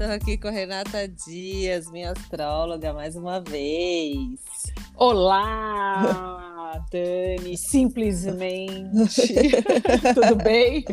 estou 0.00 0.14
aqui 0.14 0.38
com 0.38 0.46
a 0.46 0.52
Renata 0.52 1.08
Dias, 1.08 1.90
minha 1.90 2.12
astróloga, 2.12 2.92
mais 2.92 3.16
uma 3.16 3.40
vez. 3.40 4.38
Olá, 4.94 6.80
Dani, 6.88 7.56
simplesmente. 7.56 9.34
Tudo 10.14 10.36
bem? 10.36 10.84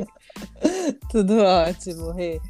Tudo 1.12 1.38
ótimo, 1.38 2.14
Rê. 2.14 2.42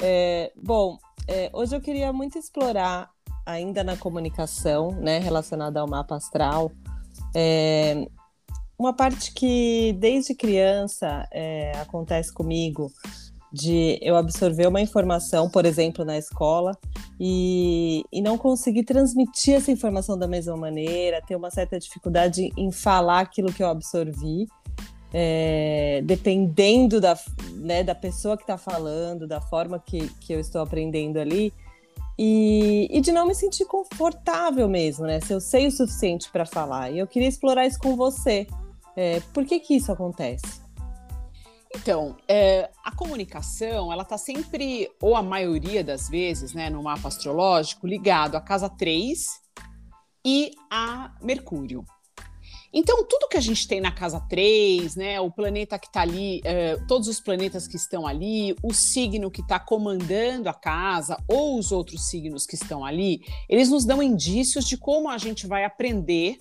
É, 0.00 0.50
bom, 0.56 0.96
é, 1.26 1.50
hoje 1.52 1.76
eu 1.76 1.80
queria 1.82 2.10
muito 2.10 2.38
explorar, 2.38 3.10
ainda 3.44 3.84
na 3.84 3.94
comunicação, 3.94 4.92
né, 4.92 5.18
relacionada 5.18 5.78
ao 5.78 5.86
mapa 5.86 6.16
astral, 6.16 6.72
é, 7.36 8.08
uma 8.78 8.94
parte 8.94 9.34
que 9.34 9.94
desde 9.98 10.34
criança 10.34 11.28
é, 11.30 11.72
acontece 11.76 12.32
comigo 12.32 12.90
de 13.52 13.98
eu 14.02 14.16
absorver 14.16 14.66
uma 14.66 14.80
informação, 14.80 15.48
por 15.48 15.64
exemplo, 15.64 16.04
na 16.04 16.18
escola, 16.18 16.76
e, 17.18 18.04
e 18.12 18.20
não 18.20 18.36
conseguir 18.36 18.84
transmitir 18.84 19.54
essa 19.54 19.70
informação 19.70 20.18
da 20.18 20.28
mesma 20.28 20.56
maneira, 20.56 21.22
ter 21.26 21.36
uma 21.36 21.50
certa 21.50 21.78
dificuldade 21.78 22.52
em 22.56 22.70
falar 22.70 23.20
aquilo 23.20 23.52
que 23.52 23.62
eu 23.62 23.68
absorvi, 23.68 24.46
é, 25.12 26.02
dependendo 26.04 27.00
da, 27.00 27.18
né, 27.54 27.82
da 27.82 27.94
pessoa 27.94 28.36
que 28.36 28.42
está 28.42 28.58
falando, 28.58 29.26
da 29.26 29.40
forma 29.40 29.78
que, 29.78 30.08
que 30.20 30.32
eu 30.32 30.40
estou 30.40 30.60
aprendendo 30.60 31.18
ali, 31.18 31.52
e, 32.18 32.88
e 32.90 33.00
de 33.00 33.12
não 33.12 33.26
me 33.26 33.34
sentir 33.34 33.64
confortável 33.64 34.68
mesmo, 34.68 35.06
né? 35.06 35.20
Se 35.20 35.32
eu 35.32 35.40
sei 35.40 35.68
o 35.68 35.70
suficiente 35.70 36.28
para 36.32 36.44
falar. 36.44 36.90
E 36.90 36.98
eu 36.98 37.06
queria 37.06 37.28
explorar 37.28 37.64
isso 37.64 37.78
com 37.78 37.94
você. 37.94 38.44
É, 38.96 39.20
por 39.32 39.44
que, 39.44 39.60
que 39.60 39.76
isso 39.76 39.92
acontece? 39.92 40.60
Então, 41.74 42.16
é, 42.26 42.70
a 42.82 42.94
comunicação, 42.94 43.92
ela 43.92 44.02
está 44.02 44.16
sempre, 44.16 44.90
ou 45.00 45.14
a 45.14 45.22
maioria 45.22 45.84
das 45.84 46.08
vezes, 46.08 46.54
né, 46.54 46.70
no 46.70 46.82
mapa 46.82 47.08
astrológico, 47.08 47.86
ligado 47.86 48.36
à 48.36 48.40
casa 48.40 48.68
3 48.68 49.26
e 50.24 50.52
a 50.70 51.14
Mercúrio. 51.20 51.84
Então, 52.72 53.02
tudo 53.04 53.28
que 53.28 53.36
a 53.36 53.40
gente 53.40 53.66
tem 53.66 53.80
na 53.80 53.90
casa 53.90 54.20
3, 54.20 54.94
né, 54.94 55.20
o 55.20 55.30
planeta 55.30 55.78
que 55.78 55.86
está 55.86 56.02
ali, 56.02 56.40
é, 56.44 56.76
todos 56.86 57.08
os 57.08 57.18
planetas 57.18 57.66
que 57.66 57.76
estão 57.76 58.06
ali, 58.06 58.54
o 58.62 58.74
signo 58.74 59.30
que 59.30 59.40
está 59.40 59.58
comandando 59.58 60.48
a 60.48 60.54
casa, 60.54 61.16
ou 61.26 61.58
os 61.58 61.72
outros 61.72 62.08
signos 62.08 62.46
que 62.46 62.54
estão 62.54 62.84
ali, 62.84 63.22
eles 63.48 63.70
nos 63.70 63.86
dão 63.86 64.02
indícios 64.02 64.66
de 64.66 64.76
como 64.76 65.08
a 65.08 65.16
gente 65.16 65.46
vai 65.46 65.64
aprender 65.64 66.36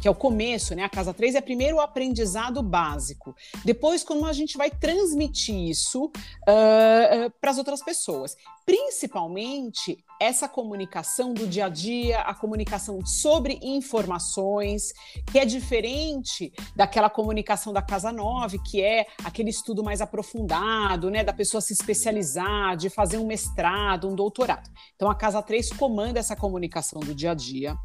que 0.00 0.08
é 0.08 0.10
o 0.10 0.14
começo, 0.14 0.74
né? 0.74 0.84
A 0.84 0.88
casa 0.88 1.12
3 1.12 1.34
é 1.34 1.40
primeiro 1.40 1.76
o 1.76 1.80
aprendizado 1.80 2.62
básico. 2.62 3.34
Depois, 3.64 4.02
como 4.02 4.26
a 4.26 4.32
gente 4.32 4.56
vai 4.56 4.70
transmitir 4.70 5.54
isso 5.54 6.04
uh, 6.04 7.26
uh, 7.26 7.30
para 7.40 7.50
as 7.50 7.58
outras 7.58 7.82
pessoas. 7.82 8.36
Principalmente 8.64 10.04
essa 10.20 10.48
comunicação 10.48 11.32
do 11.32 11.46
dia 11.46 11.66
a 11.66 11.68
dia, 11.68 12.20
a 12.20 12.34
comunicação 12.34 13.04
sobre 13.06 13.58
informações, 13.62 14.92
que 15.30 15.38
é 15.38 15.44
diferente 15.44 16.52
daquela 16.74 17.08
comunicação 17.08 17.72
da 17.72 17.80
Casa 17.80 18.12
9, 18.12 18.58
que 18.58 18.82
é 18.82 19.06
aquele 19.24 19.50
estudo 19.50 19.82
mais 19.82 20.00
aprofundado, 20.00 21.10
né, 21.10 21.22
da 21.22 21.32
pessoa 21.32 21.60
se 21.60 21.72
especializar, 21.72 22.76
de 22.76 22.90
fazer 22.90 23.16
um 23.16 23.26
mestrado, 23.26 24.08
um 24.08 24.14
doutorado. 24.14 24.68
Então 24.96 25.10
a 25.10 25.14
Casa 25.14 25.40
3 25.40 25.72
comanda 25.72 26.18
essa 26.18 26.34
comunicação 26.34 27.00
do 27.00 27.14
dia 27.14 27.30
a 27.30 27.34
dia. 27.34 27.76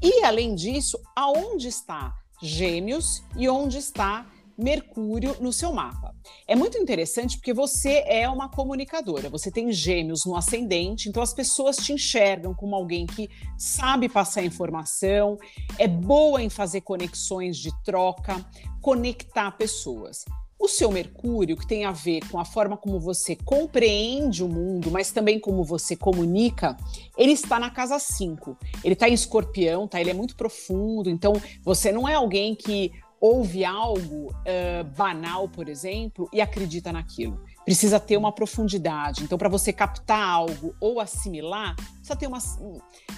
E 0.00 0.24
além 0.24 0.54
disso, 0.54 0.98
aonde 1.14 1.59
está 1.68 2.14
Gêmeos 2.42 3.22
e 3.36 3.48
onde 3.48 3.78
está 3.78 4.26
Mercúrio 4.60 5.36
no 5.40 5.54
seu 5.54 5.72
mapa. 5.72 6.14
É 6.46 6.54
muito 6.54 6.76
interessante 6.76 7.38
porque 7.38 7.54
você 7.54 8.04
é 8.06 8.28
uma 8.28 8.46
comunicadora, 8.46 9.30
você 9.30 9.50
tem 9.50 9.72
gêmeos 9.72 10.26
no 10.26 10.36
ascendente, 10.36 11.08
então 11.08 11.22
as 11.22 11.32
pessoas 11.32 11.76
te 11.76 11.94
enxergam 11.94 12.52
como 12.52 12.76
alguém 12.76 13.06
que 13.06 13.30
sabe 13.56 14.06
passar 14.06 14.44
informação, 14.44 15.38
é 15.78 15.88
boa 15.88 16.42
em 16.42 16.50
fazer 16.50 16.82
conexões 16.82 17.56
de 17.56 17.70
troca, 17.82 18.44
conectar 18.82 19.50
pessoas. 19.52 20.26
O 20.60 20.68
seu 20.68 20.92
Mercúrio, 20.92 21.56
que 21.56 21.66
tem 21.66 21.86
a 21.86 21.90
ver 21.90 22.20
com 22.30 22.38
a 22.38 22.44
forma 22.44 22.76
como 22.76 23.00
você 23.00 23.34
compreende 23.34 24.44
o 24.44 24.48
mundo, 24.48 24.90
mas 24.90 25.10
também 25.10 25.40
como 25.40 25.64
você 25.64 25.96
comunica, 25.96 26.76
ele 27.16 27.32
está 27.32 27.58
na 27.58 27.70
casa 27.70 27.98
5. 27.98 28.58
Ele 28.84 28.92
está 28.92 29.08
em 29.08 29.14
escorpião, 29.14 29.88
tá? 29.88 29.98
Ele 29.98 30.10
é 30.10 30.14
muito 30.14 30.36
profundo, 30.36 31.08
então 31.08 31.32
você 31.62 31.90
não 31.90 32.06
é 32.06 32.12
alguém 32.12 32.54
que 32.54 32.92
ouve 33.18 33.64
algo 33.64 34.28
uh, 34.30 34.84
banal, 34.96 35.48
por 35.48 35.66
exemplo, 35.66 36.28
e 36.30 36.42
acredita 36.42 36.92
naquilo. 36.92 37.42
Precisa 37.70 38.00
ter 38.00 38.16
uma 38.16 38.32
profundidade. 38.32 39.22
Então, 39.22 39.38
para 39.38 39.48
você 39.48 39.72
captar 39.72 40.28
algo 40.28 40.74
ou 40.80 40.98
assimilar, 40.98 41.76
precisa 41.76 42.16
ter 42.16 42.26
uma. 42.26 42.38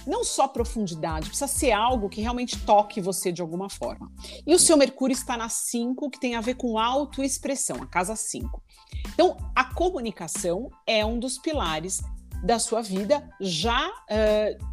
Não 0.05 0.23
só 0.23 0.47
profundidade, 0.47 1.27
precisa 1.27 1.47
ser 1.47 1.71
algo 1.71 2.07
que 2.07 2.21
realmente 2.21 2.63
toque 2.63 3.01
você 3.01 3.31
de 3.31 3.41
alguma 3.41 3.67
forma. 3.67 4.11
E 4.45 4.53
o 4.53 4.59
seu 4.59 4.77
Mercúrio 4.77 5.11
está 5.11 5.35
na 5.35 5.49
5, 5.49 6.07
que 6.11 6.19
tem 6.19 6.35
a 6.35 6.41
ver 6.41 6.53
com 6.53 6.77
autoexpressão, 6.77 7.81
a 7.81 7.87
casa 7.87 8.15
5. 8.15 8.61
Então, 9.15 9.37
a 9.55 9.73
comunicação 9.73 10.69
é 10.85 11.03
um 11.03 11.17
dos 11.17 11.39
pilares 11.39 12.03
da 12.43 12.59
sua 12.59 12.83
vida, 12.83 13.27
já 13.41 13.89
uh, 13.89 14.65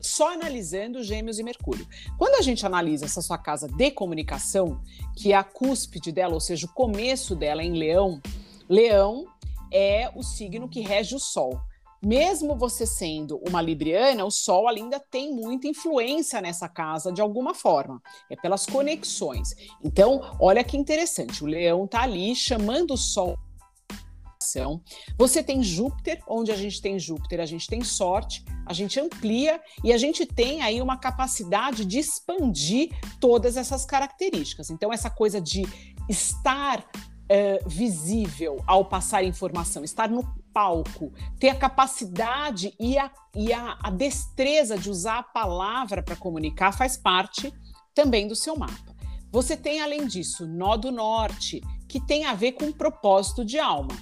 só 0.00 0.34
analisando 0.34 1.04
Gêmeos 1.04 1.38
e 1.38 1.44
Mercúrio. 1.44 1.86
Quando 2.18 2.34
a 2.34 2.42
gente 2.42 2.66
analisa 2.66 3.04
essa 3.04 3.22
sua 3.22 3.38
casa 3.38 3.68
de 3.68 3.92
comunicação, 3.92 4.82
que 5.16 5.32
é 5.32 5.36
a 5.36 5.44
cúspide 5.44 6.10
dela, 6.10 6.34
ou 6.34 6.40
seja, 6.40 6.66
o 6.66 6.70
começo 6.70 7.36
dela 7.36 7.62
em 7.62 7.78
Leão, 7.78 8.20
Leão 8.68 9.26
é 9.72 10.10
o 10.14 10.22
signo 10.22 10.68
que 10.68 10.80
rege 10.80 11.14
o 11.14 11.18
Sol. 11.18 11.60
Mesmo 12.00 12.56
você 12.56 12.86
sendo 12.86 13.40
uma 13.48 13.60
libriana, 13.60 14.24
o 14.24 14.30
Sol 14.30 14.68
ainda 14.68 15.00
tem 15.00 15.34
muita 15.34 15.66
influência 15.66 16.40
nessa 16.40 16.68
casa 16.68 17.12
de 17.12 17.20
alguma 17.20 17.54
forma. 17.54 18.00
É 18.30 18.36
pelas 18.36 18.64
conexões. 18.66 19.48
Então, 19.82 20.20
olha 20.38 20.62
que 20.62 20.76
interessante. 20.76 21.42
O 21.42 21.46
Leão 21.46 21.86
está 21.86 22.02
ali 22.02 22.36
chamando 22.36 22.92
o 22.92 22.96
Sol 22.96 23.36
você 25.18 25.42
tem 25.42 25.62
Júpiter, 25.62 26.22
onde 26.26 26.50
a 26.50 26.56
gente 26.56 26.80
tem 26.80 26.98
Júpiter, 26.98 27.40
a 27.40 27.46
gente 27.46 27.66
tem 27.66 27.82
sorte, 27.82 28.44
a 28.64 28.72
gente 28.72 28.98
amplia 28.98 29.60
e 29.84 29.92
a 29.92 29.98
gente 29.98 30.24
tem 30.24 30.62
aí 30.62 30.80
uma 30.80 30.96
capacidade 30.96 31.84
de 31.84 31.98
expandir 31.98 32.88
todas 33.20 33.56
essas 33.56 33.84
características. 33.84 34.70
Então, 34.70 34.92
essa 34.92 35.10
coisa 35.10 35.40
de 35.40 35.66
estar 36.08 36.84
uh, 37.30 37.68
visível 37.68 38.62
ao 38.66 38.84
passar 38.84 39.22
informação, 39.22 39.84
estar 39.84 40.08
no 40.08 40.24
palco, 40.52 41.12
ter 41.38 41.50
a 41.50 41.54
capacidade 41.54 42.74
e 42.80 42.98
a, 42.98 43.10
e 43.34 43.52
a, 43.52 43.78
a 43.82 43.90
destreza 43.90 44.76
de 44.76 44.90
usar 44.90 45.18
a 45.18 45.22
palavra 45.22 46.02
para 46.02 46.16
comunicar 46.16 46.72
faz 46.72 46.96
parte 46.96 47.52
também 47.94 48.26
do 48.26 48.34
seu 48.34 48.56
mapa. 48.56 48.96
Você 49.30 49.56
tem, 49.56 49.80
além 49.80 50.06
disso, 50.06 50.46
nó 50.46 50.76
do 50.76 50.90
norte, 50.90 51.60
que 51.86 52.00
tem 52.00 52.24
a 52.24 52.34
ver 52.34 52.52
com 52.52 52.72
propósito 52.72 53.44
de 53.44 53.58
alma. 53.58 53.94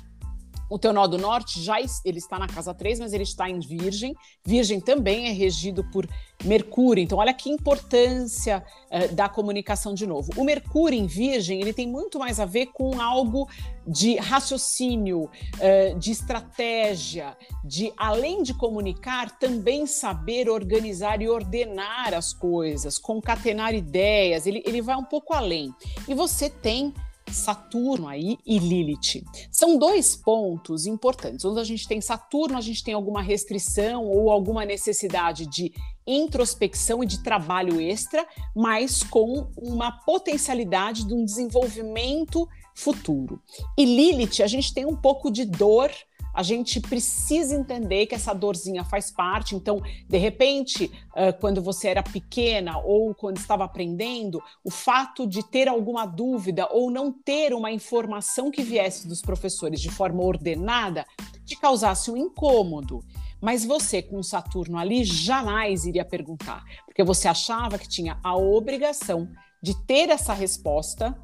O 0.69 0.79
teu 0.79 0.93
nó 0.93 1.07
do 1.07 1.19
norte 1.19 1.63
já 1.63 1.77
ele 2.05 2.19
está 2.19 2.39
na 2.39 2.47
casa 2.47 2.75
3, 2.75 3.01
mas 3.01 3.13
ele 3.13 3.23
está 3.23 3.49
em 3.49 3.61
Virgem. 3.61 4.15
Virgem 4.45 4.81
também 4.81 5.29
é 5.29 5.33
regido 5.33 5.85
por 5.91 6.09
Mercúrio. 6.45 7.03
Então, 7.03 7.19
olha 7.19 7.33
que 7.33 7.49
importância 7.49 8.65
uh, 8.91 9.15
da 9.15 9.29
comunicação 9.29 9.95
de 9.95 10.07
novo. 10.07 10.33
O 10.37 10.45
Mercúrio 10.45 10.99
em 10.99 11.07
Virgem 11.07 11.61
ele 11.61 11.73
tem 11.73 11.87
muito 11.87 12.19
mais 12.19 12.39
a 12.41 12.45
ver 12.45 12.67
com 12.67 13.01
algo 13.01 13.49
de 13.87 14.17
raciocínio, 14.17 15.25
uh, 15.25 15.99
de 15.99 16.11
estratégia, 16.11 17.37
de 17.65 17.93
além 17.97 18.43
de 18.43 18.53
comunicar, 18.53 19.39
também 19.39 19.87
saber 19.87 20.49
organizar 20.49 21.23
e 21.23 21.29
ordenar 21.29 22.13
as 22.13 22.35
coisas, 22.35 22.99
concatenar 22.99 23.75
ideias. 23.75 24.47
Ele, 24.47 24.63
ele 24.67 24.83
vai 24.83 24.97
um 24.97 25.05
pouco 25.05 25.33
além. 25.33 25.73
E 26.09 26.15
você 26.15 26.51
tem 26.51 26.93
Saturno 27.31 28.09
aí 28.09 28.39
e 28.47 28.59
Lilith. 28.59 29.25
São 29.51 29.79
dois 29.79 30.17
pontos 30.17 30.87
importantes. 30.87 31.45
Onde 31.45 31.61
a 31.61 31.65
gente 31.65 31.87
tem 31.87 32.01
Saturno, 32.01 32.57
a 32.57 32.61
gente 32.61 32.83
tem 32.83 32.95
alguma 32.95 33.23
restrição 33.23 34.05
ou 34.05 34.31
alguma 34.31 34.65
necessidade 34.65 35.47
de 35.47 35.73
introspecção 36.07 37.03
e 37.03 37.07
de 37.07 37.23
trabalho 37.23 37.81
extra, 37.81 38.27
mas 38.55 39.03
com 39.03 39.49
uma 39.57 39.91
potencialidade 39.91 41.07
de 41.07 41.13
um 41.13 41.25
desenvolvimento 41.25 42.49
futuro. 42.75 43.41
E 43.77 43.85
Lilith, 43.85 44.43
a 44.43 44.47
gente 44.47 44.73
tem 44.73 44.87
um 44.87 44.97
pouco 44.97 45.31
de 45.31 45.45
dor 45.45 45.91
a 46.37 46.43
gente 46.43 46.81
precisa 46.81 47.55
entender 47.55 48.05
que 48.05 48.15
essa 48.15 48.35
dorzinha 48.35 48.85
faz 48.85 49.11
parte. 49.11 49.57
Então, 49.57 49.81
de 50.07 50.19
repente, 50.19 50.93
quando 51.41 51.63
você 51.63 51.89
era 51.89 52.03
pequena 52.03 52.79
ou 52.79 53.15
quando 53.15 53.39
estava 53.39 53.65
aprendendo, 53.65 54.43
o 54.63 54.71
fato 54.71 55.27
de 55.27 55.43
ter 55.43 55.67
alguma 55.67 56.05
dúvida 56.05 56.69
ou 56.71 56.91
não 56.91 57.11
ter 57.11 57.55
uma 57.55 57.73
informação 57.73 58.51
que 58.51 58.63
viesse 58.63 59.09
dos 59.09 59.23
professores 59.23 59.81
de 59.81 59.91
forma 59.91 60.23
ordenada 60.23 61.07
te 61.47 61.57
causasse 61.57 62.11
um 62.11 62.17
incômodo. 62.19 63.03
Mas 63.41 63.65
você, 63.65 64.03
com 64.03 64.23
Saturno 64.23 64.77
ali, 64.77 65.05
jamais 65.05 65.87
iria 65.87 66.05
perguntar, 66.05 66.63
porque 66.85 67.03
você 67.03 67.29
achava 67.29 67.79
que 67.79 67.89
tinha 67.89 68.21
a 68.23 68.37
obrigação 68.37 69.27
de 69.63 69.75
ter 69.87 70.11
essa 70.11 70.35
resposta 70.35 71.19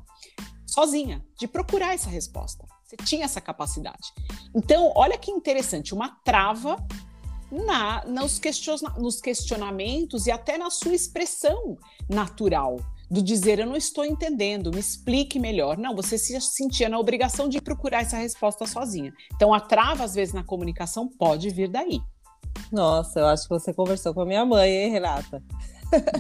sozinha, 0.67 1.23
de 1.39 1.47
procurar 1.47 1.93
essa 1.93 2.09
resposta. 2.09 2.67
Você 2.85 2.97
tinha 2.97 3.25
essa 3.25 3.41
capacidade. 3.41 4.13
Então, 4.55 4.93
olha 4.95 5.17
que 5.17 5.31
interessante, 5.31 5.95
uma 5.95 6.11
trava 6.25 6.77
na, 7.51 8.05
nos, 8.07 8.39
questiona, 8.39 8.91
nos 8.99 9.21
questionamentos 9.21 10.27
e 10.27 10.31
até 10.31 10.57
na 10.57 10.71
sua 10.71 10.95
expressão 10.95 11.77
natural 12.09 12.79
do 13.11 13.23
dizer 13.23 13.59
eu 13.59 13.67
não 13.67 13.77
estou 13.77 14.07
entendendo, 14.07 14.73
me 14.73 14.81
explique 14.81 15.39
melhor. 15.39 15.77
Não, 15.77 15.95
você 15.95 16.17
se 16.17 16.41
sentia 16.41 16.89
na 16.89 16.99
obrigação 16.99 17.47
de 17.47 17.61
procurar 17.61 18.01
essa 18.01 18.17
resposta 18.17 18.67
sozinha. 18.67 19.13
Então 19.35 19.53
a 19.53 19.61
trava 19.61 20.03
às 20.03 20.15
vezes 20.15 20.33
na 20.33 20.43
comunicação 20.43 21.07
pode 21.07 21.51
vir 21.51 21.69
daí. 21.69 22.01
Nossa, 22.71 23.21
eu 23.21 23.27
acho 23.27 23.43
que 23.43 23.51
você 23.51 23.73
conversou 23.75 24.15
com 24.15 24.23
a 24.23 24.27
minha 24.27 24.47
mãe, 24.47 24.71
hein, 24.71 24.91
Renata? 24.93 25.43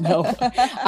Não, 0.03 0.23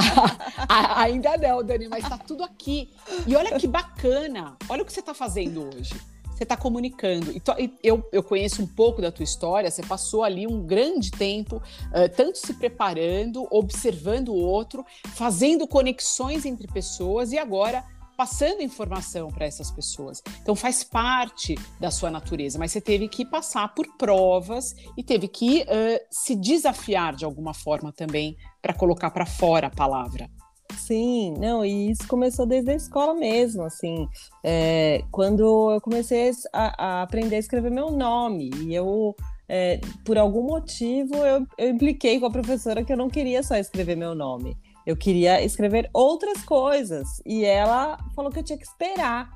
ainda 0.69 1.39
não, 1.39 1.65
Dani, 1.65 1.89
mas 1.89 2.07
tá 2.07 2.19
tudo 2.19 2.45
aqui. 2.45 2.91
E 3.27 3.35
olha 3.35 3.59
que 3.59 3.67
bacana, 3.67 4.59
olha 4.69 4.83
o 4.83 4.85
que 4.85 4.93
você 4.93 5.01
está 5.01 5.15
fazendo 5.15 5.71
hoje 5.75 5.95
você 6.35 6.43
está 6.43 6.57
comunicando. 6.57 7.33
E 7.33 7.43
eu, 7.83 8.07
eu 8.13 8.23
conheço 8.23 8.63
um 8.63 8.67
pouco 8.67 9.01
da 9.01 9.11
tua 9.13 9.25
história, 9.25 9.71
você 9.71 9.83
passou 9.83 10.25
ali 10.25 10.47
um 10.47 10.65
grande 10.67 11.11
tempo, 11.11 11.57
uh, 11.57 12.17
tanto 12.17 12.39
se 12.39 12.55
preparando, 12.55 13.47
observando 13.51 14.29
o 14.29 14.37
outro, 14.37 14.85
fazendo 15.15 15.67
conexões 15.67 16.45
entre 16.45 16.67
pessoas 16.67 17.33
e 17.33 17.39
agora 17.39 17.85
passando 18.17 18.63
informação 18.63 19.31
para 19.31 19.47
essas 19.47 19.71
pessoas. 19.71 20.23
Então 20.41 20.55
faz 20.55 20.85
parte 20.85 21.57
da 21.81 21.91
sua 21.91 22.11
natureza, 22.11 22.59
mas 22.59 22.73
você 22.73 22.81
teve 22.81 23.09
que 23.09 23.25
passar 23.25 23.75
por 23.75 23.87
provas 23.97 24.75
e 24.97 25.03
teve 25.03 25.29
que 25.29 25.63
uh, 25.63 26.07
se 26.11 26.35
desafiar 26.35 27.15
de 27.15 27.25
alguma 27.25 27.53
forma 27.53 27.93
também 27.93 28.37
para 28.63 28.73
colocar 28.73 29.11
para 29.11 29.27
fora 29.27 29.67
a 29.67 29.71
palavra. 29.71 30.31
Sim, 30.79 31.35
não, 31.39 31.65
e 31.65 31.91
isso 31.91 32.07
começou 32.07 32.47
desde 32.47 32.71
a 32.71 32.75
escola 32.75 33.15
mesmo, 33.15 33.63
assim, 33.63 34.09
é, 34.43 35.03
quando 35.11 35.73
eu 35.73 35.81
comecei 35.81 36.31
a, 36.53 36.85
a, 36.85 37.03
aprender 37.03 37.37
a 37.37 37.39
escrever 37.39 37.71
meu 37.71 37.91
nome, 37.91 38.51
e 38.61 38.75
eu, 38.75 39.15
é, 39.49 39.81
por 40.05 40.19
algum 40.19 40.43
motivo, 40.43 41.15
eu, 41.17 41.47
eu 41.57 41.71
impliquei 41.71 42.21
com 42.21 42.27
a 42.27 42.31
professora 42.31 42.85
que 42.85 42.93
eu 42.93 42.97
não 42.97 43.09
queria 43.09 43.43
só 43.43 43.57
escrever 43.57 43.97
meu 43.97 44.15
nome, 44.15 44.57
eu 44.87 44.97
queria 44.97 45.43
escrever 45.43 45.89
outras 45.93 46.45
coisas, 46.45 47.09
e 47.25 47.45
ela 47.45 47.99
falou 48.15 48.31
que 48.31 48.41
eu 48.41 48.45
tinha 48.45 48.59
que 48.59 48.67
esperar. 48.67 49.31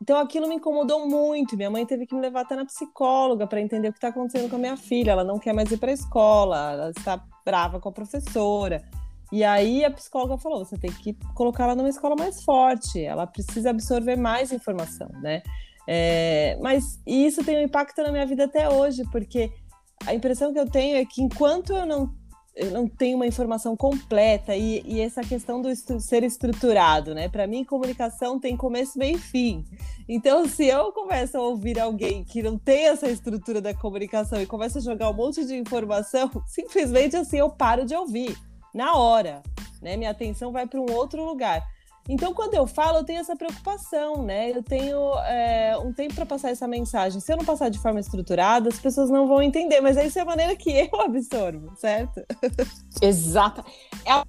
Então 0.00 0.18
aquilo 0.18 0.48
me 0.48 0.56
incomodou 0.56 1.08
muito. 1.08 1.56
Minha 1.56 1.70
mãe 1.70 1.86
teve 1.86 2.06
que 2.06 2.14
me 2.14 2.20
levar 2.20 2.40
até 2.40 2.56
na 2.56 2.64
psicóloga 2.64 3.46
para 3.46 3.60
entender 3.60 3.88
o 3.88 3.92
que 3.92 3.98
está 3.98 4.08
acontecendo 4.08 4.50
com 4.50 4.56
a 4.56 4.58
minha 4.58 4.76
filha. 4.76 5.12
Ela 5.12 5.22
não 5.22 5.38
quer 5.38 5.52
mais 5.52 5.70
ir 5.70 5.76
para 5.76 5.92
a 5.92 5.94
escola, 5.94 6.72
ela 6.72 6.90
está 6.90 7.24
brava 7.44 7.78
com 7.78 7.88
a 7.88 7.92
professora. 7.92 8.82
E 9.32 9.42
aí 9.42 9.82
a 9.82 9.90
psicóloga 9.90 10.36
falou: 10.36 10.62
você 10.62 10.76
tem 10.76 10.92
que 10.92 11.14
colocar 11.34 11.64
ela 11.64 11.74
numa 11.74 11.88
escola 11.88 12.14
mais 12.14 12.44
forte, 12.44 13.02
ela 13.02 13.26
precisa 13.26 13.70
absorver 13.70 14.14
mais 14.14 14.52
informação, 14.52 15.08
né? 15.22 15.42
É, 15.88 16.56
mas 16.60 17.00
isso 17.06 17.42
tem 17.42 17.56
um 17.56 17.62
impacto 17.62 18.02
na 18.02 18.12
minha 18.12 18.26
vida 18.26 18.44
até 18.44 18.68
hoje, 18.68 19.02
porque 19.10 19.50
a 20.06 20.14
impressão 20.14 20.52
que 20.52 20.60
eu 20.60 20.70
tenho 20.70 20.96
é 20.96 21.04
que 21.06 21.22
enquanto 21.22 21.72
eu 21.72 21.86
não, 21.86 22.14
eu 22.54 22.70
não 22.70 22.86
tenho 22.86 23.16
uma 23.16 23.26
informação 23.26 23.74
completa 23.74 24.54
e, 24.54 24.82
e 24.84 25.00
essa 25.00 25.22
questão 25.22 25.62
do 25.62 25.70
estru 25.70 25.98
ser 25.98 26.22
estruturado, 26.22 27.14
né? 27.14 27.26
Para 27.28 27.46
mim, 27.46 27.64
comunicação 27.64 28.38
tem 28.38 28.54
começo, 28.54 28.98
meio 28.98 29.16
e 29.16 29.18
fim. 29.18 29.64
Então, 30.06 30.46
se 30.46 30.66
eu 30.66 30.92
começo 30.92 31.38
a 31.38 31.40
ouvir 31.40 31.80
alguém 31.80 32.22
que 32.22 32.42
não 32.42 32.58
tem 32.58 32.88
essa 32.88 33.08
estrutura 33.08 33.62
da 33.62 33.72
comunicação 33.72 34.42
e 34.42 34.46
começa 34.46 34.78
a 34.78 34.82
jogar 34.82 35.08
um 35.08 35.14
monte 35.14 35.42
de 35.44 35.56
informação, 35.56 36.30
simplesmente 36.46 37.16
assim 37.16 37.38
eu 37.38 37.48
paro 37.48 37.86
de 37.86 37.94
ouvir 37.94 38.36
na 38.74 38.96
hora, 38.96 39.42
né? 39.80 39.96
Minha 39.96 40.10
atenção 40.10 40.52
vai 40.52 40.66
para 40.66 40.80
um 40.80 40.92
outro 40.92 41.24
lugar. 41.24 41.62
Então, 42.08 42.34
quando 42.34 42.54
eu 42.54 42.66
falo, 42.66 42.98
eu 42.98 43.04
tenho 43.04 43.20
essa 43.20 43.36
preocupação, 43.36 44.24
né? 44.24 44.50
Eu 44.50 44.62
tenho 44.62 44.98
é, 45.20 45.76
um 45.78 45.92
tempo 45.92 46.14
para 46.14 46.26
passar 46.26 46.50
essa 46.50 46.66
mensagem. 46.66 47.20
Se 47.20 47.32
eu 47.32 47.36
não 47.36 47.44
passar 47.44 47.68
de 47.68 47.78
forma 47.78 48.00
estruturada, 48.00 48.68
as 48.68 48.80
pessoas 48.80 49.08
não 49.08 49.28
vão 49.28 49.40
entender, 49.40 49.80
mas 49.80 49.96
essa 49.96 50.18
é 50.18 50.22
a 50.22 50.26
maneira 50.26 50.56
que 50.56 50.70
eu 50.70 51.00
absorvo, 51.00 51.76
certo? 51.76 52.20
Exata. 53.00 53.64
É 54.04 54.22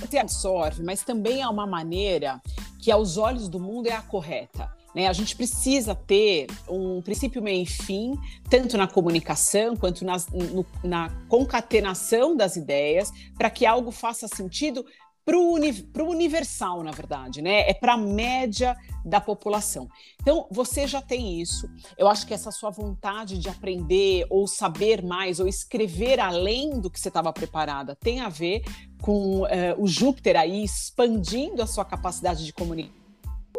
você 0.00 0.18
absorve, 0.18 0.82
mas 0.82 1.02
também 1.02 1.40
é 1.40 1.48
uma 1.48 1.66
maneira 1.66 2.42
que, 2.82 2.90
aos 2.90 3.16
olhos 3.16 3.48
do 3.48 3.58
mundo, 3.58 3.86
é 3.86 3.92
a 3.92 4.02
correta. 4.02 4.70
Né? 4.96 5.08
A 5.08 5.12
gente 5.12 5.36
precisa 5.36 5.94
ter 5.94 6.46
um 6.66 7.02
princípio, 7.02 7.42
meio 7.42 7.64
e 7.64 7.66
fim, 7.66 8.18
tanto 8.48 8.78
na 8.78 8.86
comunicação 8.86 9.76
quanto 9.76 10.06
nas, 10.06 10.26
no, 10.28 10.64
na 10.82 11.10
concatenação 11.28 12.34
das 12.34 12.56
ideias, 12.56 13.12
para 13.36 13.50
que 13.50 13.66
algo 13.66 13.90
faça 13.90 14.26
sentido 14.26 14.86
para 15.22 15.36
o 15.36 15.52
uni 15.52 15.86
universal, 15.98 16.82
na 16.82 16.92
verdade, 16.92 17.42
né? 17.42 17.68
É 17.68 17.74
para 17.74 17.92
a 17.92 17.98
média 17.98 18.74
da 19.04 19.20
população. 19.20 19.86
Então, 20.22 20.46
você 20.50 20.86
já 20.86 21.02
tem 21.02 21.42
isso. 21.42 21.68
Eu 21.98 22.08
acho 22.08 22.26
que 22.26 22.32
essa 22.32 22.50
sua 22.50 22.70
vontade 22.70 23.36
de 23.36 23.50
aprender 23.50 24.24
ou 24.30 24.46
saber 24.46 25.02
mais 25.04 25.40
ou 25.40 25.46
escrever 25.46 26.20
além 26.20 26.80
do 26.80 26.88
que 26.88 26.98
você 26.98 27.08
estava 27.08 27.30
preparada 27.34 27.94
tem 27.96 28.20
a 28.20 28.30
ver 28.30 28.62
com 29.02 29.42
uh, 29.42 29.46
o 29.76 29.86
Júpiter 29.86 30.36
aí 30.36 30.64
expandindo 30.64 31.60
a 31.60 31.66
sua 31.66 31.84
capacidade 31.84 32.46
de 32.46 32.52
comunicar 32.52 33.05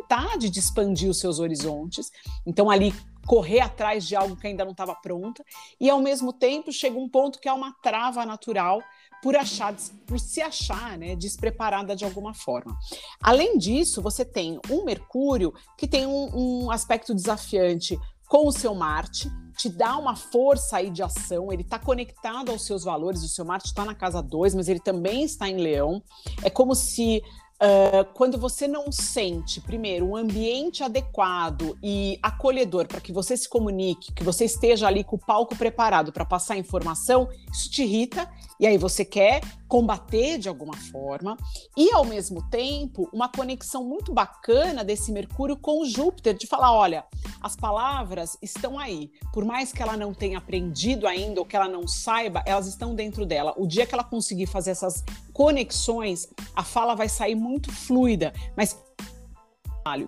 vontade 0.08 0.50
de 0.50 0.60
expandir 0.60 1.10
os 1.10 1.20
seus 1.20 1.40
horizontes. 1.40 2.12
Então, 2.46 2.70
ali, 2.70 2.94
correr 3.26 3.60
atrás 3.60 4.08
de 4.08 4.16
algo 4.16 4.38
que 4.38 4.48
ainda 4.48 4.64
não 4.64 4.72
estava 4.72 4.96
pronta. 4.96 5.44
E, 5.80 5.90
ao 5.90 6.00
mesmo 6.00 6.32
tempo, 6.32 6.72
chega 6.72 6.98
um 6.98 7.10
ponto 7.10 7.40
que 7.40 7.50
é 7.50 7.54
uma 7.54 7.74
trava 7.84 8.26
natural 8.26 8.82
por 9.22 9.36
achar, 9.36 9.76
por 10.06 10.20
se 10.20 10.42
achar 10.42 10.98
né, 10.98 11.16
despreparada 11.16 11.96
de 11.96 12.06
alguma 12.06 12.34
forma. 12.34 12.78
Além 13.22 13.58
disso, 13.58 14.02
você 14.02 14.24
tem 14.24 14.60
um 14.70 14.86
Mercúrio 14.86 15.54
que 15.78 15.88
tem 15.88 16.06
um, 16.06 16.66
um 16.66 16.72
aspecto 16.72 17.14
desafiante 17.14 18.00
com 18.30 18.48
o 18.48 18.52
seu 18.52 18.76
Marte, 18.76 19.30
te 19.58 19.70
dá 19.70 19.98
uma 19.98 20.16
força 20.16 20.78
aí 20.78 20.90
de 20.90 21.02
ação, 21.02 21.52
ele 21.52 21.64
está 21.64 21.80
conectado 21.80 22.52
aos 22.52 22.66
seus 22.66 22.84
valores, 22.84 23.24
o 23.24 23.30
seu 23.30 23.44
Marte 23.44 23.68
está 23.68 23.84
na 23.86 23.96
casa 23.96 24.22
2, 24.22 24.54
mas 24.54 24.68
ele 24.68 24.80
também 24.80 25.24
está 25.24 25.50
em 25.50 25.58
Leão. 25.58 26.04
É 26.44 26.50
como 26.50 26.76
se 26.76 27.24
Uh, 27.60 28.06
quando 28.14 28.38
você 28.38 28.68
não 28.68 28.92
sente, 28.92 29.60
primeiro, 29.60 30.06
um 30.06 30.16
ambiente 30.16 30.84
adequado 30.84 31.76
e 31.82 32.20
acolhedor 32.22 32.88
para 32.88 33.02
que 33.02 33.12
você 33.12 33.36
se 33.36 33.50
comunique, 33.50 34.14
que 34.14 34.24
você 34.24 34.46
esteja 34.46 34.86
ali 34.86 35.04
com 35.04 35.16
o 35.16 35.20
palco 35.20 35.56
preparado 35.56 36.14
para 36.14 36.24
passar 36.24 36.56
informação, 36.56 37.28
isso 37.52 37.68
te 37.72 37.82
irrita 37.82 38.30
e 38.60 38.68
aí 38.68 38.78
você 38.78 39.04
quer 39.04 39.42
combater 39.68 40.38
de 40.38 40.50
alguma 40.50 40.76
forma. 40.76 41.38
E, 41.76 41.92
ao 41.92 42.06
mesmo 42.06 42.48
tempo, 42.50 43.10
uma 43.14 43.30
conexão 43.30 43.84
muito 43.84 44.14
bacana 44.14 44.84
desse 44.84 45.12
Mercúrio 45.12 45.58
com 45.58 45.86
Júpiter, 45.86 46.36
de 46.36 46.48
falar: 46.48 46.74
olha, 46.74 47.06
as 47.42 47.56
palavras 47.56 48.38
estão 48.42 48.80
aí. 48.80 49.12
Por 49.34 49.46
mais 49.46 49.72
que 49.72 49.82
ela 49.82 49.98
não 49.98 50.14
tenha 50.14 50.38
aprendido 50.38 51.08
ainda 51.08 51.40
ou 51.40 51.46
que 51.46 51.56
ela 51.56 51.68
não 51.68 51.88
saiba, 51.88 52.44
elas 52.46 52.68
estão 52.68 52.96
dentro 52.96 53.26
dela. 53.26 53.54
O 53.58 53.68
dia 53.68 53.86
que 53.86 53.94
ela 53.94 54.04
conseguir 54.04 54.48
fazer 54.48 54.72
essas 54.72 55.04
conexões, 55.34 56.28
a 56.56 56.64
fala 56.64 56.96
vai 56.96 57.10
sair 57.10 57.36
muito 57.36 57.72
fluida, 57.72 58.34
mas 58.56 58.78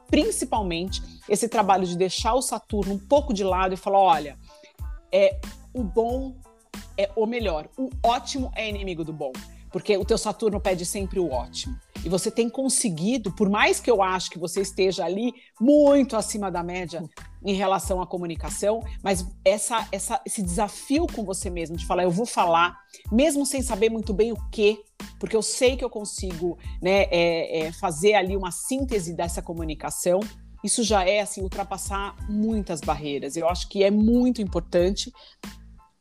principalmente 0.09 1.01
esse 1.29 1.47
trabalho 1.47 1.85
de 1.85 1.95
deixar 1.95 2.33
o 2.33 2.41
Saturno 2.41 2.95
um 2.95 2.99
pouco 2.99 3.33
de 3.33 3.45
lado 3.45 3.73
e 3.73 3.77
falar, 3.77 3.99
olha, 3.99 4.37
é 5.11 5.39
o 5.73 5.83
bom 5.83 6.35
é 6.99 7.09
o 7.15 7.25
melhor, 7.25 7.69
o 7.77 7.89
ótimo 8.03 8.51
é 8.53 8.67
inimigo 8.67 9.05
do 9.05 9.13
bom, 9.13 9.31
porque 9.71 9.95
o 9.95 10.03
teu 10.03 10.17
Saturno 10.17 10.59
pede 10.59 10.85
sempre 10.85 11.17
o 11.17 11.31
ótimo. 11.31 11.79
E 12.03 12.09
você 12.09 12.29
tem 12.29 12.49
conseguido, 12.49 13.31
por 13.31 13.49
mais 13.49 13.79
que 13.79 13.89
eu 13.89 14.01
acho 14.01 14.29
que 14.29 14.37
você 14.37 14.61
esteja 14.61 15.05
ali 15.05 15.33
muito 15.59 16.17
acima 16.17 16.51
da 16.51 16.61
média 16.61 17.03
em 17.43 17.53
relação 17.53 18.01
à 18.01 18.07
comunicação, 18.07 18.83
mas 19.01 19.25
essa, 19.45 19.87
essa, 19.93 20.21
esse 20.25 20.41
desafio 20.41 21.07
com 21.07 21.23
você 21.23 21.49
mesmo 21.49 21.77
de 21.77 21.85
falar, 21.85 22.03
eu 22.03 22.11
vou 22.11 22.25
falar, 22.25 22.77
mesmo 23.09 23.45
sem 23.45 23.61
saber 23.61 23.89
muito 23.89 24.13
bem 24.13 24.33
o 24.33 24.49
que, 24.49 24.77
porque 25.19 25.35
eu 25.35 25.41
sei 25.41 25.77
que 25.77 25.83
eu 25.83 25.89
consigo 25.89 26.57
né, 26.81 27.03
é, 27.11 27.59
é, 27.59 27.71
fazer 27.71 28.15
ali 28.15 28.35
uma 28.35 28.51
síntese 28.51 29.13
dessa 29.13 29.41
comunicação. 29.41 30.19
Isso 30.61 30.83
já 30.83 31.05
é 31.05 31.21
assim 31.21 31.41
ultrapassar 31.41 32.15
muitas 32.29 32.81
barreiras. 32.81 33.37
Eu 33.37 33.47
acho 33.47 33.69
que 33.69 33.83
é 33.83 33.91
muito 33.91 34.41
importante 34.41 35.11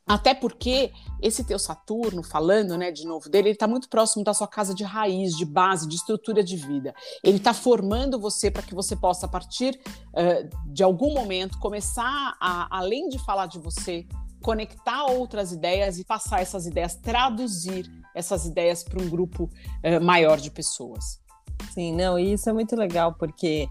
até 0.08 0.34
porque 0.34 0.90
esse 1.20 1.44
teu 1.44 1.58
Saturno, 1.58 2.22
falando 2.22 2.78
né, 2.78 2.90
de 2.90 3.04
novo 3.06 3.28
dele, 3.28 3.48
ele 3.48 3.54
está 3.54 3.68
muito 3.68 3.88
próximo 3.88 4.24
da 4.24 4.32
sua 4.32 4.48
casa 4.48 4.74
de 4.74 4.82
raiz, 4.82 5.36
de 5.36 5.44
base, 5.44 5.86
de 5.86 5.96
estrutura 5.96 6.42
de 6.42 6.56
vida. 6.56 6.94
Ele 7.22 7.36
está 7.36 7.52
formando 7.52 8.18
você 8.18 8.50
para 8.50 8.62
que 8.62 8.74
você 8.74 8.96
possa, 8.96 9.26
a 9.26 9.28
partir 9.28 9.78
uh, 9.84 10.72
de 10.72 10.82
algum 10.82 11.12
momento, 11.12 11.58
começar 11.58 12.36
a, 12.40 12.78
além 12.78 13.08
de 13.08 13.18
falar 13.18 13.46
de 13.46 13.58
você, 13.58 14.06
conectar 14.42 15.04
outras 15.06 15.52
ideias 15.52 15.98
e 15.98 16.04
passar 16.04 16.40
essas 16.40 16.66
ideias, 16.66 16.94
traduzir 16.94 17.90
essas 18.14 18.46
ideias 18.46 18.82
para 18.82 19.02
um 19.02 19.10
grupo 19.10 19.44
uh, 19.44 20.02
maior 20.02 20.38
de 20.38 20.50
pessoas. 20.50 21.20
Sim, 21.74 21.92
não, 21.92 22.18
e 22.18 22.32
isso 22.32 22.48
é 22.48 22.52
muito 22.52 22.74
legal, 22.74 23.14
porque 23.14 23.68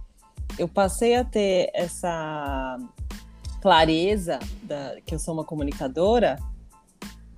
eu 0.60 0.68
passei 0.68 1.16
a 1.16 1.24
ter 1.24 1.72
essa 1.74 2.78
clareza 3.68 4.40
da, 4.64 4.96
que 5.06 5.14
eu 5.14 5.20
sou 5.20 5.34
uma 5.34 5.44
comunicadora 5.44 6.38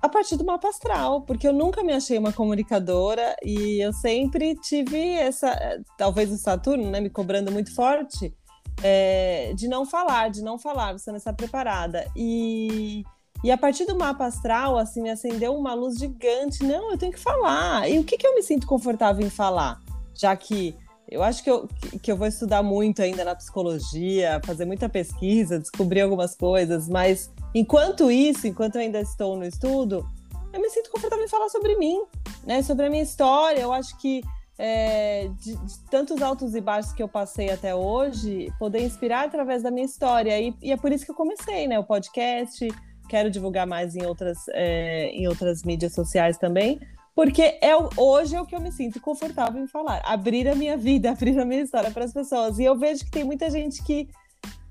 a 0.00 0.08
partir 0.08 0.36
do 0.36 0.44
mapa 0.44 0.68
astral, 0.68 1.22
porque 1.22 1.48
eu 1.48 1.52
nunca 1.52 1.82
me 1.82 1.92
achei 1.92 2.16
uma 2.16 2.32
comunicadora 2.32 3.34
e 3.44 3.84
eu 3.84 3.92
sempre 3.92 4.54
tive 4.54 4.96
essa, 5.14 5.82
talvez 5.98 6.30
o 6.30 6.38
Saturno, 6.38 6.88
né, 6.88 7.00
me 7.00 7.10
cobrando 7.10 7.50
muito 7.50 7.74
forte, 7.74 8.32
é, 8.80 9.52
de 9.56 9.66
não 9.66 9.84
falar, 9.84 10.30
de 10.30 10.40
não 10.40 10.56
falar, 10.56 10.92
você 10.92 11.10
não 11.10 11.18
está 11.18 11.32
preparada. 11.32 12.06
E, 12.14 13.02
E 13.42 13.50
a 13.50 13.58
partir 13.58 13.86
do 13.86 13.98
mapa 13.98 14.26
astral, 14.26 14.78
assim, 14.78 15.02
me 15.02 15.10
acendeu 15.10 15.56
uma 15.56 15.74
luz 15.74 15.98
gigante. 15.98 16.62
Não, 16.62 16.92
eu 16.92 16.98
tenho 16.98 17.12
que 17.12 17.18
falar. 17.18 17.90
E 17.90 17.98
o 17.98 18.04
que, 18.04 18.16
que 18.16 18.26
eu 18.26 18.34
me 18.34 18.42
sinto 18.42 18.66
confortável 18.66 19.26
em 19.26 19.30
falar? 19.30 19.80
Já 20.14 20.36
que 20.36 20.76
eu 21.10 21.22
acho 21.22 21.42
que 21.42 21.50
eu, 21.50 21.68
que 22.00 22.12
eu 22.12 22.16
vou 22.16 22.26
estudar 22.26 22.62
muito 22.62 23.02
ainda 23.02 23.24
na 23.24 23.34
psicologia, 23.34 24.40
fazer 24.44 24.64
muita 24.64 24.88
pesquisa, 24.88 25.58
descobrir 25.58 26.02
algumas 26.02 26.36
coisas, 26.36 26.88
mas 26.88 27.30
enquanto 27.54 28.10
isso, 28.10 28.46
enquanto 28.46 28.76
eu 28.76 28.82
ainda 28.82 29.00
estou 29.00 29.36
no 29.36 29.44
estudo, 29.44 30.08
eu 30.52 30.60
me 30.60 30.70
sinto 30.70 30.90
confortável 30.90 31.24
em 31.24 31.28
falar 31.28 31.48
sobre 31.48 31.76
mim, 31.76 32.00
né? 32.44 32.62
Sobre 32.62 32.86
a 32.86 32.90
minha 32.90 33.02
história. 33.02 33.60
Eu 33.60 33.72
acho 33.72 33.96
que 33.98 34.22
é, 34.58 35.28
de, 35.40 35.56
de, 35.56 35.78
tantos 35.90 36.20
altos 36.22 36.54
e 36.54 36.60
baixos 36.60 36.92
que 36.92 37.02
eu 37.02 37.08
passei 37.08 37.50
até 37.50 37.74
hoje, 37.74 38.52
poder 38.58 38.82
inspirar 38.82 39.26
através 39.26 39.62
da 39.62 39.70
minha 39.70 39.86
história. 39.86 40.38
E, 40.40 40.54
e 40.62 40.72
é 40.72 40.76
por 40.76 40.92
isso 40.92 41.04
que 41.04 41.10
eu 41.10 41.14
comecei, 41.14 41.66
né? 41.66 41.78
O 41.78 41.84
podcast, 41.84 42.68
quero 43.08 43.30
divulgar 43.30 43.66
mais 43.66 43.96
em 43.96 44.04
outras, 44.04 44.38
é, 44.50 45.08
em 45.08 45.26
outras 45.26 45.62
mídias 45.64 45.94
sociais 45.94 46.36
também, 46.36 46.80
porque 47.14 47.42
é, 47.42 47.72
hoje 47.96 48.36
é 48.36 48.40
o 48.40 48.46
que 48.46 48.54
eu 48.54 48.60
me 48.60 48.72
sinto 48.72 49.00
confortável 49.00 49.62
em 49.62 49.66
falar. 49.66 50.00
Abrir 50.04 50.48
a 50.48 50.54
minha 50.54 50.76
vida, 50.76 51.10
abrir 51.12 51.38
a 51.38 51.44
minha 51.44 51.62
história 51.62 51.90
para 51.90 52.04
as 52.04 52.12
pessoas. 52.12 52.58
E 52.58 52.64
eu 52.64 52.76
vejo 52.76 53.04
que 53.04 53.10
tem 53.10 53.24
muita 53.24 53.50
gente 53.50 53.82
que 53.82 54.08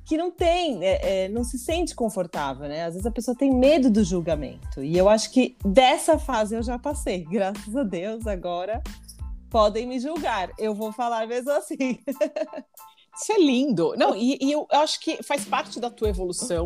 que 0.05 0.17
não 0.17 0.31
tem, 0.31 0.84
é, 0.84 1.25
é, 1.25 1.29
não 1.29 1.43
se 1.43 1.60
sente 1.60 1.93
confortável, 1.93 2.67
né? 2.67 2.84
Às 2.84 2.96
vezes 2.96 3.05
a 3.05 3.12
pessoa 3.12 3.38
tem 3.38 3.53
medo 3.53 3.91
do 3.91 4.03
julgamento. 4.03 4.84
E 4.84 4.98
eu 4.98 5.08
acho 5.08 5.29
que 5.29 5.55
dessa 5.63 6.17
fase 6.17 6.55
eu 6.55 6.63
já 6.63 6.79
passei, 6.79 7.24
graças 7.29 7.75
a 7.75 7.84
Deus. 7.84 8.25
Agora 8.25 8.81
podem 9.51 9.86
me 9.86 10.00
julgar. 10.00 10.50
Eu 10.58 10.74
vou 10.74 10.91
falar 10.91 11.27
mesmo 11.27 11.51
assim. 11.51 11.77
Isso 13.15 13.31
é 13.34 13.38
lindo. 13.38 13.93
Não, 13.98 14.15
e, 14.15 14.39
e 14.41 14.51
eu, 14.51 14.65
acho 14.72 15.00
que 15.00 15.22
faz 15.22 15.46
parte 15.46 15.79
da 15.79 15.91
tua 15.91 16.10
evolução. 16.10 16.65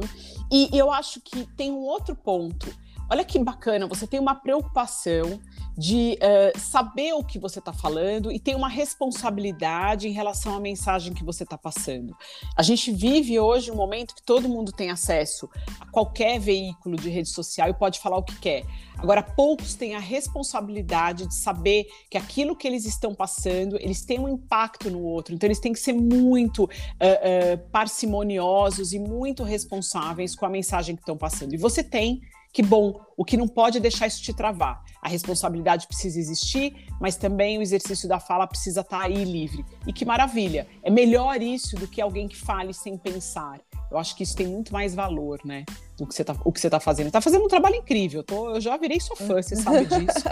E 0.49 0.69
eu 0.71 0.89
acho 0.89 1.19
que 1.19 1.45
tem 1.57 1.69
um 1.69 1.79
outro 1.79 2.15
ponto. 2.15 2.73
Olha 3.09 3.23
que 3.23 3.37
bacana, 3.37 3.85
você 3.85 4.07
tem 4.07 4.19
uma 4.19 4.33
preocupação 4.33 5.39
de 5.77 6.17
uh, 6.21 6.59
saber 6.59 7.13
o 7.13 7.23
que 7.23 7.39
você 7.39 7.59
está 7.59 7.73
falando 7.73 8.31
e 8.31 8.39
tem 8.39 8.55
uma 8.55 8.69
responsabilidade 8.69 10.07
em 10.07 10.11
relação 10.11 10.55
à 10.55 10.59
mensagem 10.59 11.13
que 11.13 11.23
você 11.23 11.43
está 11.43 11.57
passando. 11.57 12.15
A 12.55 12.63
gente 12.63 12.91
vive 12.91 13.39
hoje 13.39 13.71
um 13.71 13.75
momento 13.75 14.15
que 14.15 14.23
todo 14.23 14.47
mundo 14.47 14.71
tem 14.71 14.91
acesso 14.91 15.49
a 15.79 15.85
qualquer 15.91 16.39
veículo 16.39 16.95
de 16.95 17.09
rede 17.09 17.29
social 17.29 17.69
e 17.69 17.73
pode 17.73 17.99
falar 17.99 18.17
o 18.17 18.23
que 18.23 18.39
quer. 18.39 18.63
Agora, 18.97 19.21
poucos 19.21 19.75
têm 19.75 19.95
a 19.95 19.99
responsabilidade 19.99 21.27
de 21.27 21.35
saber 21.35 21.85
que 22.09 22.17
aquilo 22.17 22.55
que 22.55 22.67
eles 22.67 22.85
estão 22.85 23.13
passando, 23.13 23.75
eles 23.77 24.05
têm 24.05 24.19
um 24.19 24.29
impacto 24.29 24.89
no 24.89 25.01
outro. 25.01 25.33
Então, 25.33 25.47
eles 25.47 25.59
têm 25.59 25.73
que 25.73 25.79
ser 25.79 25.93
muito 25.93 26.63
uh, 26.63 26.67
uh, 26.67 27.69
parcimoniosos 27.71 28.93
e 28.93 28.99
muito 28.99 29.43
responsáveis 29.43 30.35
com 30.35 30.45
a 30.45 30.49
mensagem 30.49 30.95
que 30.95 31.01
estão 31.01 31.17
passando. 31.17 31.53
E 31.53 31.57
você 31.57 31.83
tem 31.83 32.21
que 32.53 32.61
bom. 32.61 33.01
O 33.17 33.25
que 33.25 33.35
não 33.35 33.47
pode 33.47 33.79
é 33.79 33.81
deixar 33.81 34.05
isso 34.05 34.21
te 34.21 34.31
travar. 34.31 34.83
A 35.01 35.09
responsabilidade 35.09 35.87
precisa 35.87 36.19
existir, 36.19 36.87
mas 37.01 37.15
também 37.15 37.57
o 37.57 37.63
exercício 37.63 38.07
da 38.07 38.19
fala 38.19 38.45
precisa 38.45 38.81
estar 38.81 38.99
tá 38.99 39.05
aí 39.05 39.23
livre. 39.23 39.65
E 39.87 39.91
que 39.91 40.05
maravilha! 40.05 40.67
É 40.83 40.91
melhor 40.91 41.41
isso 41.41 41.75
do 41.75 41.87
que 41.87 41.99
alguém 41.99 42.27
que 42.27 42.37
fale 42.37 42.71
sem 42.73 42.95
pensar. 42.95 43.59
Eu 43.89 43.97
acho 43.97 44.15
que 44.15 44.23
isso 44.23 44.35
tem 44.35 44.47
muito 44.47 44.71
mais 44.71 44.93
valor, 44.93 45.39
né? 45.43 45.65
Do 45.97 46.05
que 46.05 46.13
você 46.13 46.23
tá, 46.23 46.35
o 46.45 46.51
que 46.51 46.59
você 46.59 46.67
está 46.67 46.79
fazendo. 46.79 47.07
Está 47.07 47.21
fazendo 47.21 47.43
um 47.43 47.47
trabalho 47.47 47.75
incrível. 47.75 48.19
Eu, 48.19 48.23
tô, 48.23 48.49
eu 48.51 48.61
já 48.61 48.77
virei 48.77 48.99
sua 48.99 49.15
fã, 49.15 49.41
você 49.41 49.55
sabe 49.55 49.85
disso. 49.85 50.23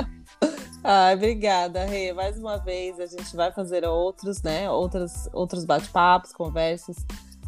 Ai, 0.83 1.15
obrigada, 1.15 1.85
Rê. 1.85 2.13
Mais 2.13 2.37
uma 2.37 2.57
vez, 2.57 2.99
a 2.99 3.05
gente 3.05 3.35
vai 3.35 3.51
fazer 3.51 3.83
outros, 3.85 4.41
né? 4.41 4.69
Outros, 4.69 5.27
outros 5.33 5.65
bate-papos, 5.65 6.31
conversas 6.33 6.97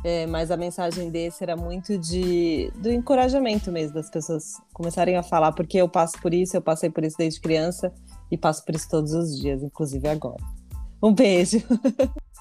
é, 0.03 0.27
mas 0.27 0.51
a 0.51 0.57
mensagem 0.57 1.09
desse 1.09 1.43
era 1.43 1.55
muito 1.55 1.97
de 1.97 2.71
do 2.75 2.91
encorajamento 2.91 3.71
mesmo 3.71 3.93
das 3.93 4.09
pessoas 4.09 4.61
começarem 4.73 5.15
a 5.15 5.23
falar, 5.23 5.53
porque 5.53 5.77
eu 5.77 5.87
passo 5.87 6.19
por 6.21 6.33
isso, 6.33 6.57
eu 6.57 6.61
passei 6.61 6.89
por 6.89 7.03
isso 7.03 7.17
desde 7.17 7.39
criança 7.39 7.93
e 8.29 8.37
passo 8.37 8.65
por 8.65 8.75
isso 8.75 8.89
todos 8.89 9.13
os 9.13 9.39
dias, 9.39 9.63
inclusive 9.63 10.07
agora. 10.07 10.43
Um 11.01 11.13
beijo. 11.13 11.61